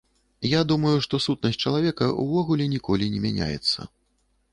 [0.51, 3.79] Я думаю, што сутнасць чалавека ўвогуле ніколі не мяняецца.